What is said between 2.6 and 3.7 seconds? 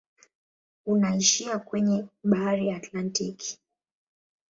ya Atlantiki.